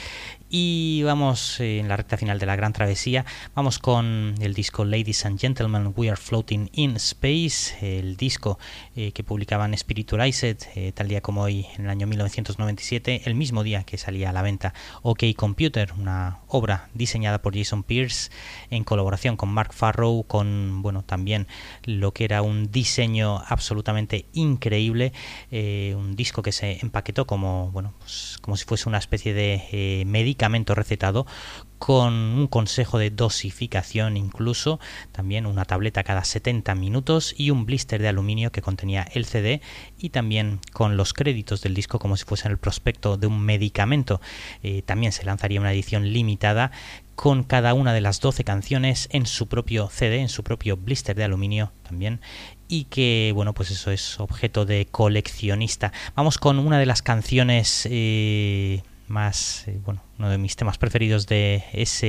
Y 0.55 1.03
vamos 1.05 1.61
eh, 1.61 1.79
en 1.79 1.89
la 1.89 1.97
recta 1.97 2.19
final 2.19 2.39
de 2.39 2.45
la 2.45 2.57
gran 2.57 2.75
travesía, 2.75 3.25
vamos 3.55 3.79
con 3.79 4.35
el 4.39 4.53
disco 4.53 4.85
Ladies 4.85 5.25
and 5.25 5.41
Gentlemen, 5.41 5.95
We 5.97 6.11
Are 6.11 6.17
Floating 6.19 6.69
in 6.75 6.97
Space, 6.97 7.75
el 7.81 8.19
disco 8.19 8.59
eh, 8.95 9.13
que 9.13 9.25
publicaban 9.25 9.75
Spiritualized, 9.75 10.59
eh, 10.75 10.93
tal 10.93 11.09
día 11.09 11.23
como 11.23 11.41
hoy 11.41 11.67
en 11.79 11.85
el 11.85 11.91
año 11.91 12.07
1997, 12.07 13.23
el 13.25 13.35
mismo 13.35 13.63
día 13.63 13.85
que 13.85 13.97
salía 13.97 14.29
a 14.29 14.35
la 14.35 14.43
venta 14.43 14.75
OK 15.01 15.23
Computer, 15.35 15.95
una 15.99 16.41
obra 16.49 16.91
diseñada 16.93 17.41
por 17.41 17.57
Jason 17.57 17.83
Pierce 17.83 18.31
en 18.69 18.85
colaboración 18.85 19.39
con 19.39 19.49
Mark 19.49 19.73
Farrow, 19.73 20.25
con 20.25 20.83
bueno 20.83 21.03
también 21.03 21.47
lo 21.85 22.13
que 22.13 22.25
era 22.25 22.43
un 22.43 22.71
diseño 22.71 23.39
absolutamente 23.39 24.27
increíble, 24.35 25.15
un 25.51 26.15
disco 26.15 26.43
que 26.43 26.53
se 26.53 26.79
empaquetó 26.83 27.27
como 27.27 27.71
bueno 27.71 27.95
pues, 28.01 28.37
como 28.43 28.59
si 28.59 28.67
fuese 28.67 28.87
una 28.91 28.99
especie 28.99 29.33
de 29.33 30.05
médica 30.07 30.42
recetado 30.75 31.27
con 31.79 32.13
un 32.15 32.47
consejo 32.47 32.99
de 32.99 33.11
dosificación 33.11 34.17
incluso, 34.17 34.79
también 35.11 35.47
una 35.47 35.65
tableta 35.65 36.05
cada 36.05 36.23
70 36.23 36.75
minutos 36.77 37.35
y 37.37 37.51
un 37.51 37.67
blister 37.67 38.01
de 38.01 38.09
aluminio 38.09 38.53
que 38.53 38.63
contenía 38.63 39.03
el 39.15 39.25
CD 39.25 39.61
y 39.99 40.11
también 40.11 40.61
con 40.73 40.97
los 40.97 41.13
créditos 41.13 41.61
del 41.63 41.75
disco 41.75 41.99
como 41.99 42.17
si 42.17 42.25
fuese 42.25 42.47
el 42.47 42.59
prospecto 42.59 43.17
de 43.17 43.27
un 43.27 43.41
medicamento. 43.41 44.21
Eh, 44.63 44.83
también 44.83 45.11
se 45.11 45.25
lanzaría 45.25 45.61
una 45.61 45.73
edición 45.73 46.13
limitada 46.13 46.71
con 47.17 47.43
cada 47.43 47.75
una 47.75 47.93
de 47.93 48.01
las 48.01 48.21
12 48.21 48.45
canciones 48.45 49.09
en 49.11 49.27
su 49.27 49.49
propio 49.49 49.89
CD, 49.91 50.21
en 50.21 50.29
su 50.29 50.45
propio 50.45 50.77
blister 50.77 51.17
de 51.17 51.25
aluminio 51.25 51.73
también 51.83 52.21
y 52.69 52.85
que 52.85 53.33
bueno 53.35 53.53
pues 53.53 53.71
eso 53.71 53.91
es 53.91 54.19
objeto 54.21 54.65
de 54.65 54.87
coleccionista. 54.87 55.93
Vamos 56.15 56.39
con 56.39 56.59
una 56.59 56.79
de 56.79 56.87
las 56.87 57.03
canciones 57.03 57.87
eh, 57.91 58.83
más, 59.13 59.69
eh, 59.69 59.79
bueno, 59.85 60.03
uno 60.19 60.31
de 60.31 60.39
mis 60.39 60.57
temas 60.57 60.79
preferidos 60.79 61.27
de 61.27 61.63
ese, 61.73 62.07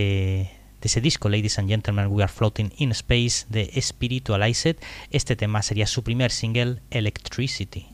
de 0.81 0.85
ese 0.85 1.01
disco, 1.01 1.29
Ladies 1.29 1.59
and 1.59 1.69
Gentlemen, 1.69 2.07
We 2.07 2.23
Are 2.23 2.31
Floating 2.31 2.71
in 2.77 2.91
Space, 2.91 3.45
de 3.49 3.69
Spiritualized. 3.79 4.77
Este 5.11 5.35
tema 5.35 5.61
sería 5.61 5.85
su 5.85 6.03
primer 6.03 6.31
single, 6.31 6.81
Electricity. 6.89 7.92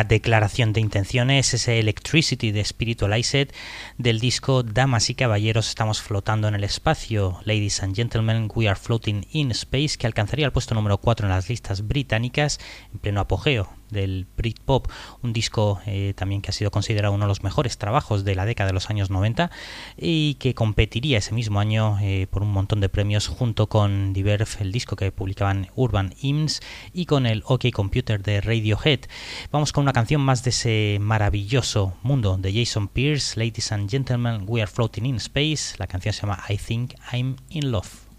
Auténtica 0.00 0.20
declaración 0.20 0.72
de 0.72 0.80
intenciones, 0.80 1.54
ese 1.54 1.78
Electricity 1.78 2.52
de 2.52 2.64
Spiritualized 2.64 3.48
del 3.98 4.20
disco 4.20 4.62
Damas 4.62 5.08
y 5.08 5.14
Caballeros, 5.14 5.68
estamos 5.68 6.02
flotando 6.02 6.46
en 6.46 6.54
el 6.54 6.62
espacio, 6.64 7.40
Ladies 7.44 7.82
and 7.82 7.96
Gentlemen, 7.96 8.48
We 8.54 8.68
Are 8.68 8.78
Floating 8.78 9.26
in 9.32 9.50
Space, 9.50 9.96
que 9.98 10.06
alcanzaría 10.06 10.46
el 10.46 10.52
puesto 10.52 10.74
número 10.74 10.98
4 10.98 11.26
en 11.26 11.32
las 11.32 11.48
listas 11.48 11.86
británicas 11.86 12.60
en 12.92 12.98
pleno 12.98 13.20
apogeo 13.20 13.79
del 13.90 14.26
Britpop, 14.36 14.88
un 15.22 15.32
disco 15.32 15.80
eh, 15.86 16.14
también 16.16 16.42
que 16.42 16.50
ha 16.50 16.52
sido 16.52 16.70
considerado 16.70 17.14
uno 17.14 17.24
de 17.24 17.28
los 17.28 17.42
mejores 17.42 17.78
trabajos 17.78 18.24
de 18.24 18.34
la 18.34 18.46
década 18.46 18.68
de 18.68 18.74
los 18.74 18.90
años 18.90 19.10
90 19.10 19.50
y 19.96 20.34
que 20.34 20.54
competiría 20.54 21.18
ese 21.18 21.34
mismo 21.34 21.60
año 21.60 21.98
eh, 22.00 22.26
por 22.30 22.42
un 22.42 22.52
montón 22.52 22.80
de 22.80 22.88
premios 22.88 23.28
junto 23.28 23.68
con 23.68 24.12
Diverve, 24.12 24.46
el 24.60 24.72
disco 24.72 24.96
que 24.96 25.12
publicaban 25.12 25.68
Urban 25.74 26.14
Hymns 26.20 26.60
y 26.92 27.06
con 27.06 27.26
el 27.26 27.42
OK 27.46 27.70
Computer 27.72 28.22
de 28.22 28.40
Radiohead. 28.40 29.00
Vamos 29.50 29.72
con 29.72 29.82
una 29.82 29.92
canción 29.92 30.20
más 30.20 30.44
de 30.44 30.50
ese 30.50 30.98
maravilloso 31.00 31.94
mundo 32.02 32.36
de 32.38 32.52
Jason 32.52 32.88
Pierce, 32.88 33.38
Ladies 33.38 33.72
and 33.72 33.90
Gentlemen, 33.90 34.44
We 34.46 34.62
Are 34.62 34.70
Floating 34.70 35.06
in 35.06 35.16
Space. 35.16 35.76
La 35.78 35.86
canción 35.86 36.14
se 36.14 36.22
llama 36.22 36.42
I 36.48 36.56
Think 36.56 36.94
I'm 37.12 37.36
in 37.50 37.70
Love. 37.70 38.10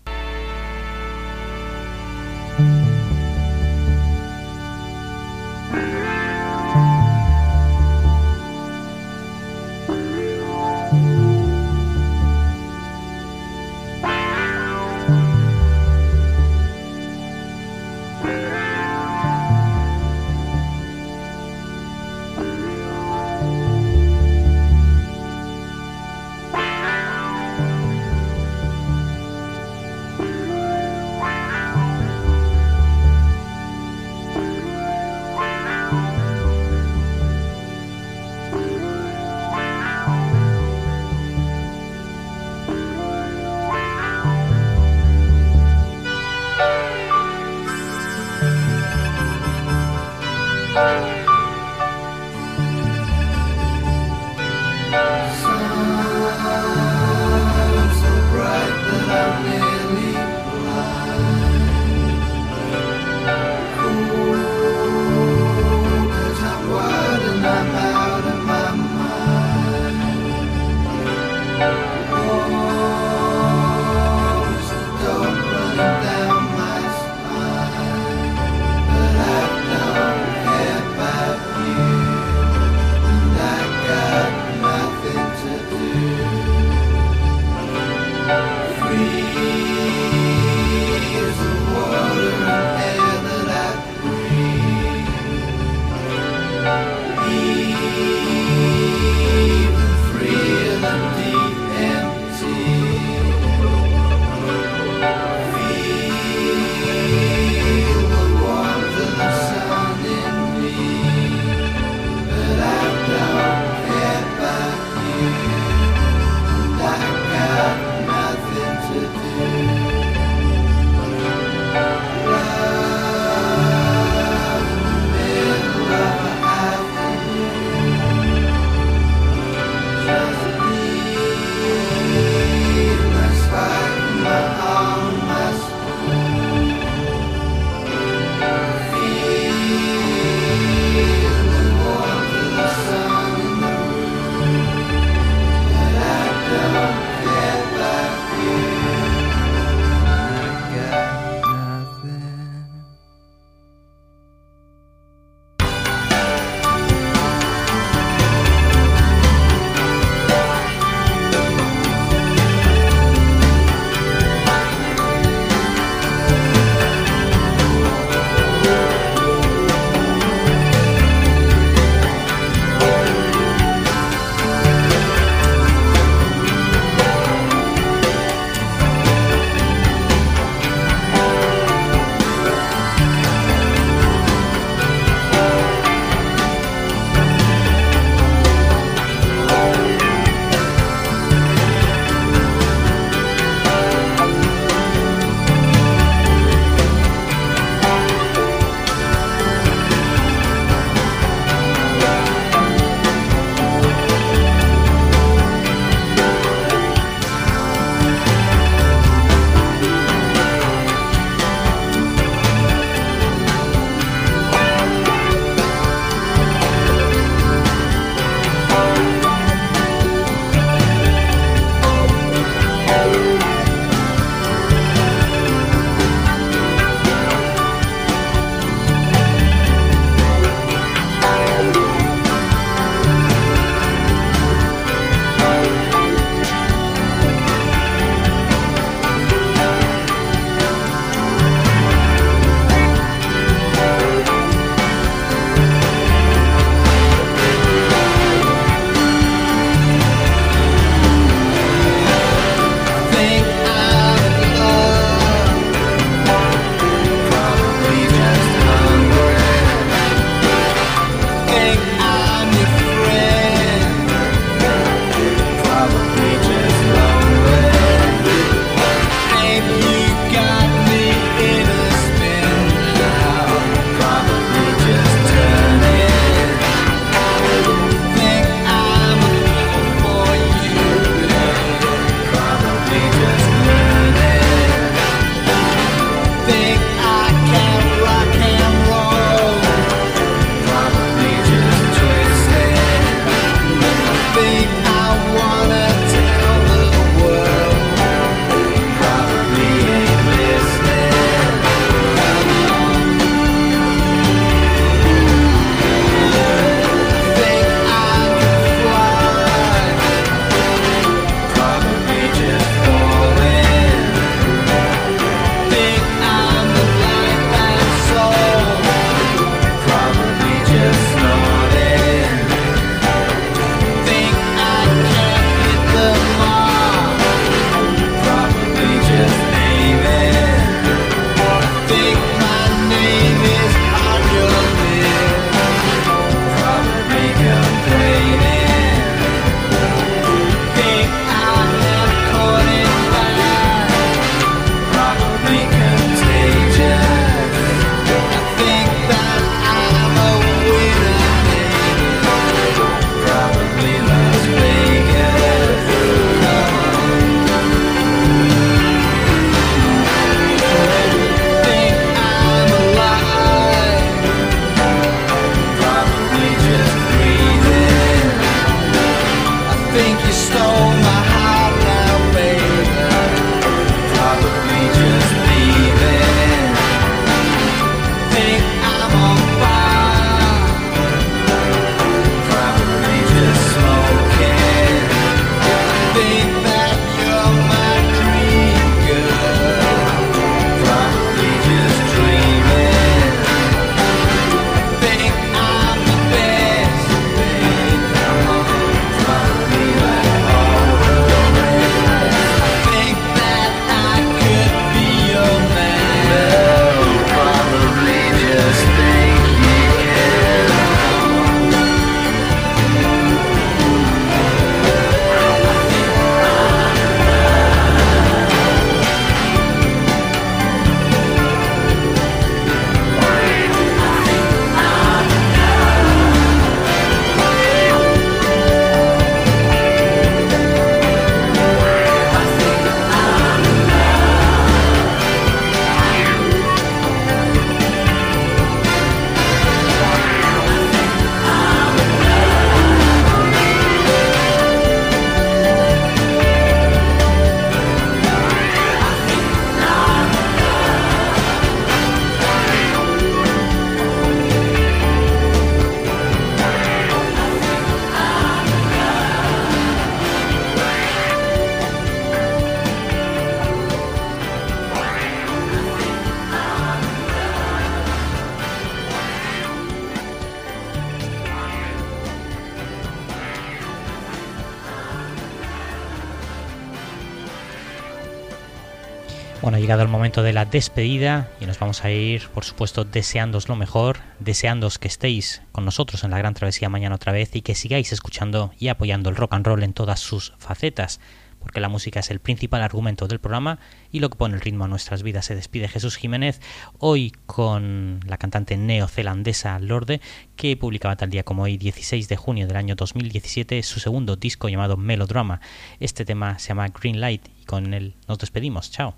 De 480.44 480.54
la 480.54 480.66
despedida 480.66 481.50
y 481.60 481.66
nos 481.66 481.80
vamos 481.80 482.04
a 482.04 482.12
ir, 482.12 482.48
por 482.50 482.64
supuesto, 482.64 483.04
deseándos 483.04 483.70
lo 483.70 483.76
mejor, 483.76 484.20
deseándos 484.40 485.00
que 485.00 485.08
estéis 485.08 485.62
con 485.72 485.86
nosotros 485.86 486.24
en 486.24 486.32
la 486.32 486.38
gran 486.38 486.54
travesía 486.54 486.90
mañana 486.90 487.16
otra 487.16 487.32
vez 487.32 487.56
y 487.56 487.62
que 487.62 487.76
sigáis 487.76 488.12
escuchando 488.12 488.72
y 488.78 488.88
apoyando 488.88 489.30
el 489.30 489.36
rock 489.36 489.54
and 489.54 489.66
roll 489.66 489.84
en 489.84 489.94
todas 489.94 490.20
sus 490.20 490.54
facetas, 490.58 491.20
porque 491.60 491.80
la 491.80 491.90
música 491.90 492.20
es 492.20 492.32
el 492.32 492.40
principal 492.40 492.82
argumento 492.82 493.28
del 493.28 493.40
programa 493.40 493.80
y 494.12 494.20
lo 494.20 494.30
que 494.30 494.38
pone 494.38 494.56
el 494.56 494.62
ritmo 494.62 494.86
a 494.86 494.88
nuestras 494.88 495.24
vidas. 495.24 495.46
Se 495.46 495.56
despide 495.56 495.88
Jesús 495.88 496.18
Jiménez 496.18 496.60
hoy 497.00 497.34
con 497.46 498.20
la 498.26 498.38
cantante 498.38 498.78
neozelandesa 498.78 499.80
Lorde, 499.80 500.22
que 500.56 500.78
publicaba 500.78 501.16
tal 501.16 501.30
día 501.30 501.44
como 501.44 501.64
hoy, 501.64 501.78
16 501.78 502.28
de 502.28 502.38
junio 502.38 502.68
del 502.68 502.78
año 502.78 502.96
2017, 502.96 503.82
su 503.84 504.00
segundo 504.00 504.36
disco 504.36 504.70
llamado 504.70 504.98
Melodrama. 504.98 505.62
Este 506.00 506.26
tema 506.26 506.60
se 506.60 506.70
llama 506.70 506.88
Green 506.90 507.20
Light 507.20 507.48
y 507.62 507.66
con 507.66 507.94
él 507.94 508.16
nos 508.28 508.38
despedimos. 508.38 508.92
Chao. 508.92 509.16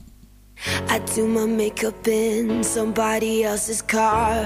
I 0.87 0.99
do 0.99 1.27
my 1.27 1.45
makeup 1.45 2.07
in 2.07 2.63
somebody 2.63 3.43
else's 3.43 3.81
car. 3.81 4.45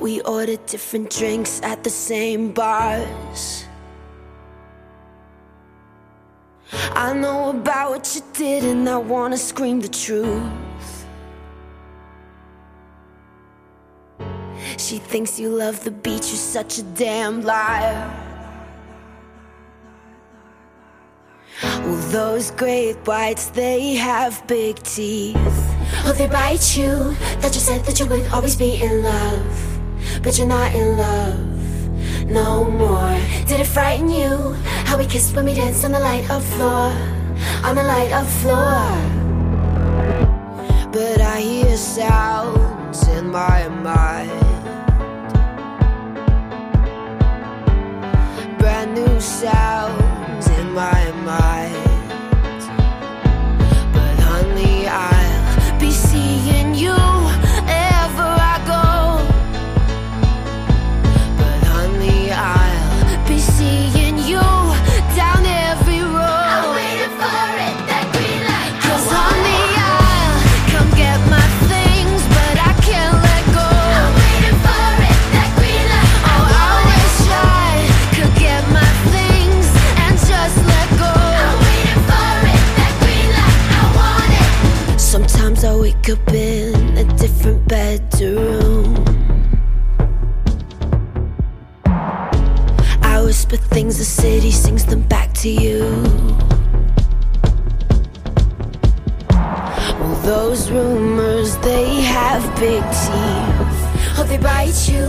We 0.00 0.20
order 0.22 0.56
different 0.66 1.10
drinks 1.10 1.60
at 1.62 1.84
the 1.84 1.90
same 1.90 2.52
bars. 2.52 3.64
I 6.92 7.12
know 7.12 7.50
about 7.50 7.90
what 7.90 8.14
you 8.14 8.22
did, 8.32 8.64
and 8.64 8.88
I 8.88 8.96
wanna 8.96 9.36
scream 9.36 9.80
the 9.80 9.88
truth. 9.88 11.04
She 14.78 14.98
thinks 14.98 15.38
you 15.38 15.50
love 15.50 15.84
the 15.84 15.90
beach, 15.90 16.28
you're 16.28 16.36
such 16.36 16.78
a 16.78 16.82
damn 16.82 17.42
liar. 17.42 18.25
Well, 21.86 22.10
those 22.10 22.50
great 22.50 22.96
whites, 23.06 23.46
they 23.50 23.94
have 23.94 24.44
big 24.48 24.82
teeth. 24.82 25.36
Oh, 26.04 26.12
they 26.18 26.26
bite 26.26 26.76
you. 26.76 27.14
That 27.38 27.54
you 27.54 27.60
said 27.60 27.84
that 27.84 28.00
you 28.00 28.06
would 28.06 28.26
always 28.32 28.56
be 28.56 28.82
in 28.82 29.04
love. 29.04 29.80
But 30.20 30.36
you're 30.36 30.48
not 30.48 30.74
in 30.74 30.96
love 30.98 31.56
no 32.26 32.64
more. 32.64 33.16
Did 33.46 33.60
it 33.60 33.68
frighten 33.68 34.10
you? 34.10 34.52
How 34.84 34.98
we 34.98 35.06
kissed 35.06 35.36
when 35.36 35.44
we 35.44 35.54
danced 35.54 35.84
on 35.84 35.92
the 35.92 36.00
light 36.00 36.28
of 36.28 36.44
floor. 36.56 36.90
On 37.62 37.76
the 37.76 37.84
light 37.84 38.10
of 38.12 38.26
floor. 38.42 38.82
But 40.90 41.20
I 41.20 41.40
hear 41.40 41.76
sounds 41.76 43.06
in 43.06 43.30
my 43.30 43.68
mind. 43.68 44.42
Brand 48.58 48.94
new 48.94 49.20
sounds 49.20 50.05
in 50.76 51.24
my 51.24 51.85
whisper 93.50 93.74
things, 93.74 93.98
the 93.98 94.04
city 94.04 94.50
sings 94.50 94.84
them 94.84 95.02
back 95.02 95.32
to 95.32 95.48
you. 95.48 95.80
Well, 99.30 100.20
those 100.22 100.70
rumors, 100.70 101.56
they 101.58 102.02
have 102.02 102.42
big 102.58 102.82
teeth. 102.82 104.18
Oh, 104.18 104.24
they 104.26 104.38
bite 104.38 104.88
you. 104.88 105.06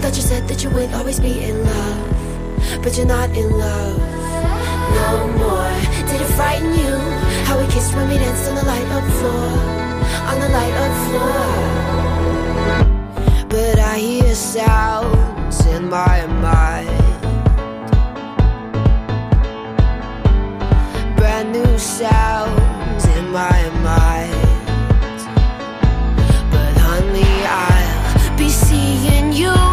Thought 0.00 0.16
you 0.16 0.22
said 0.22 0.46
that 0.48 0.62
you 0.62 0.70
would 0.70 0.92
always 0.94 1.18
be 1.20 1.42
in 1.42 1.64
love. 1.64 2.82
But 2.82 2.96
you're 2.96 3.06
not 3.06 3.30
in 3.30 3.50
love 3.58 3.98
no 4.94 5.28
more. 5.38 5.72
Did 6.08 6.20
it 6.20 6.30
frighten 6.36 6.72
you? 6.72 6.96
How 7.46 7.58
we 7.58 7.66
kissed 7.72 7.94
when 7.94 8.08
we 8.08 8.18
danced 8.18 8.48
on 8.48 8.54
the 8.56 8.64
light 8.64 8.88
up 8.96 9.04
floor. 9.18 9.58
On 10.30 10.40
the 10.40 10.48
light 10.48 10.74
up 10.84 10.94
floor. 11.06 11.44
But 13.48 13.78
I 13.78 13.98
hear 13.98 14.34
sounds 14.34 15.66
in 15.66 15.88
my 15.88 16.26
mind. 16.26 17.09
sounds 22.00 23.04
in 23.18 23.30
my 23.30 23.60
mind. 23.82 24.32
But 26.50 26.74
honey, 26.78 27.34
I'll 27.44 28.38
be 28.38 28.48
seeing 28.48 29.34
you. 29.34 29.69